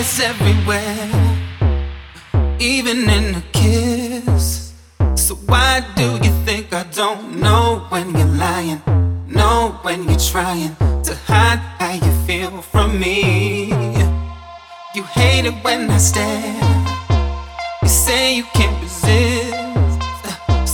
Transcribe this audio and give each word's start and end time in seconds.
is 0.00 0.20
everywhere, 0.20 1.10
even 2.58 2.98
in 3.10 3.34
a 3.34 3.42
kiss. 3.52 4.72
So 5.14 5.34
why 5.50 5.84
do 5.94 6.06
you 6.24 6.32
think 6.46 6.72
I 6.72 6.84
don't 6.84 7.38
know 7.38 7.84
when 7.90 8.06
you're 8.16 8.34
lying? 8.46 8.80
Know 9.26 9.78
when 9.82 10.04
you're 10.08 10.24
trying 10.32 10.74
to 11.06 11.14
hide 11.28 11.60
how 11.78 11.92
you 11.92 12.12
feel 12.26 12.62
from 12.62 12.98
me. 12.98 13.68
You 14.94 15.02
hate 15.18 15.44
it 15.44 15.56
when 15.64 15.90
I 15.90 15.98
stare. 15.98 16.56
You 17.82 17.88
say 17.88 18.36
you 18.36 18.44
can't 18.54 18.80
resist. 18.82 20.00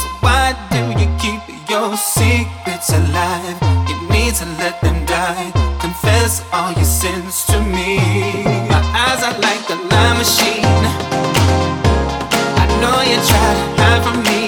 So 0.01 0.07
why 0.25 0.55
do 0.71 0.83
you 1.01 1.09
keep 1.23 1.43
your 1.69 1.97
secrets 1.97 2.91
alive? 2.91 3.59
You 3.89 3.97
need 4.09 4.35
to 4.41 4.47
let 4.63 4.81
them 4.83 5.05
die. 5.05 5.51
Confess 5.81 6.45
all 6.53 6.73
your 6.75 6.91
sins 7.01 7.45
to 7.47 7.61
me. 7.61 8.66
Eyes 9.17 9.23
are 9.23 9.41
like 9.41 9.71
a 9.71 9.77
lie 9.77 10.19
machine. 10.19 10.85
I 12.63 12.67
know 12.81 13.01
you 13.01 13.17
try 13.31 13.49
to 13.57 13.65
hide 13.81 14.03
from 14.05 14.19
me. 14.29 14.41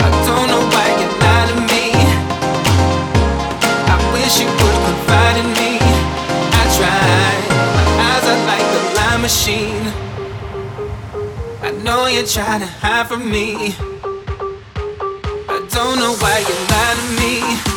I 0.00 0.08
don't 0.26 0.46
know 0.48 0.62
why 0.72 0.86
you 1.00 1.08
lie 1.22 1.46
to 1.50 1.56
me. 1.70 1.84
I 3.92 3.96
wish 4.14 4.40
you 4.40 4.48
would 4.48 4.78
confide 4.88 5.36
in 5.42 5.48
me. 5.60 5.72
I 6.60 6.64
tried. 6.78 7.42
My 7.76 7.86
eyes 8.08 8.24
are 8.32 8.42
like 8.50 8.68
a 8.78 8.82
lie 8.96 9.18
machine. 9.20 9.86
I 11.62 11.70
know 11.84 12.06
you 12.06 12.24
try 12.24 12.58
to 12.58 12.66
hide 12.80 13.06
from 13.06 13.30
me. 13.30 13.74
I 15.46 15.58
don't 15.74 15.98
know 15.98 16.14
why 16.22 16.38
you 16.48 16.56
lie 16.72 16.94
to 17.00 17.06
me. 17.20 17.71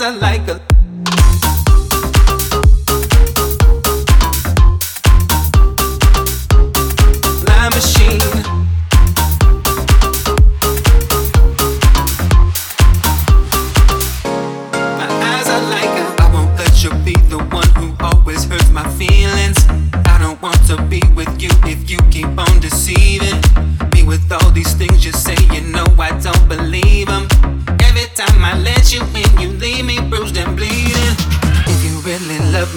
Are 0.00 0.12
like 0.12 0.48
a 0.48 0.58
machine. 7.68 8.18
My 14.96 15.06
eyes 15.20 15.48
are 15.48 15.62
like 15.68 15.84
a 15.84 16.16
I 16.18 16.30
won't 16.32 16.56
let 16.56 16.82
you 16.82 16.90
be 17.04 17.12
the 17.28 17.36
one 17.50 17.68
who 17.76 17.94
always 18.00 18.44
hurts 18.44 18.70
my 18.70 18.88
feelings. 18.92 19.58
I 20.06 20.18
don't 20.18 20.40
want 20.40 20.66
to 20.68 20.80
be 20.86 21.00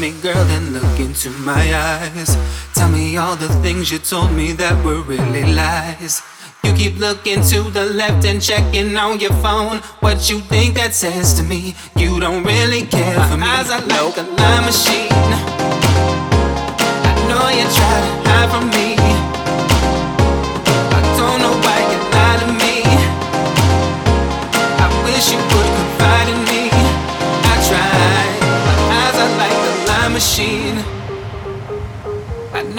me, 0.03 0.11
girl, 0.21 0.43
then 0.45 0.73
look 0.73 0.99
into 0.99 1.29
my 1.29 1.63
eyes. 1.73 2.35
Tell 2.73 2.89
me 2.89 3.15
all 3.15 3.37
the 3.37 3.47
things 3.63 3.89
you 3.89 3.99
told 3.99 4.33
me 4.33 4.51
that 4.51 4.75
were 4.83 5.01
really 5.01 5.53
lies. 5.53 6.21
You 6.63 6.73
keep 6.73 6.97
looking 6.99 7.41
to 7.51 7.61
the 7.71 7.85
left 7.85 8.25
and 8.25 8.41
checking 8.41 8.97
on 8.97 9.21
your 9.21 9.33
phone. 9.45 9.77
What 10.01 10.29
you 10.29 10.41
think 10.41 10.75
that 10.75 10.93
says 10.93 11.33
to 11.35 11.43
me? 11.43 11.75
You 11.95 12.19
don't 12.19 12.43
really 12.43 12.85
care 12.85 13.17
for 13.29 13.37
me. 13.37 13.43
Eyes 13.43 13.69
are 13.69 13.79
like 13.79 14.17
a 14.17 14.23
lie 14.23 14.65
machine. 14.65 15.52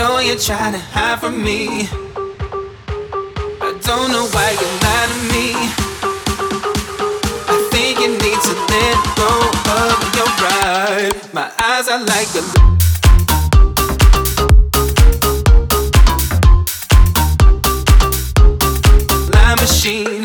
Know 0.05 0.19
you 0.19 0.37
try 0.37 0.71
to 0.71 0.79
hide 0.79 1.19
from 1.19 1.43
me. 1.43 1.89
I 3.67 3.71
don't 3.89 4.11
know 4.13 4.27
why 4.35 4.49
you 4.61 4.69
lie 4.85 5.07
to 5.13 5.19
me. 5.33 5.47
I 7.49 7.57
think 7.73 7.95
you 8.03 8.11
need 8.25 8.41
to 8.49 8.53
let 8.73 8.97
go 9.21 9.31
of 9.81 9.99
your 10.19 10.31
pride. 10.41 11.17
My 11.33 11.49
eyes 11.59 11.89
are 11.89 12.05
like 12.05 12.31
a 12.37 12.43
machine. 19.63 20.25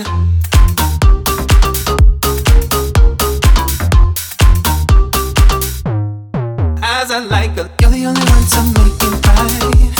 Eyes 6.83 7.11
are 7.11 7.25
like 7.25 7.57
a 7.57 7.79
You're 7.99 8.07
only 8.07 8.21
one 8.21 8.45
to 8.55 8.61
make 8.79 9.03
it 9.03 9.13
right. 9.27 9.91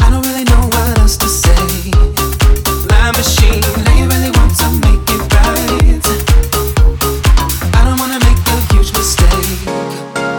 I 0.00 0.08
don't 0.08 0.24
really 0.24 0.44
know 0.44 0.62
what 0.72 0.98
else 0.98 1.18
to 1.18 1.28
say. 1.28 1.90
Lie 2.88 3.12
machine, 3.12 3.60
now 3.84 3.94
you 3.98 4.06
really 4.08 4.30
want 4.30 4.56
to 4.56 4.68
make 4.80 5.04
it 5.12 5.20
right. 5.36 6.04
I 7.76 7.84
don't 7.84 7.98
wanna 7.98 8.18
make 8.24 8.40
a 8.48 8.56
huge 8.72 8.94
mistake. 8.94 9.66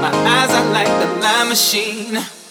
My 0.02 0.10
eyes 0.10 0.50
are 0.50 0.68
like 0.72 0.88
the 0.88 1.06
lie 1.22 1.44
machine. 1.48 2.43